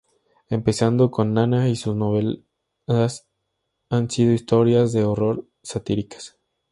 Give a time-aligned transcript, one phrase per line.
[0.49, 3.27] Empezando con "Nana", sus novelas
[3.87, 6.39] han sido historias de horror satíricas.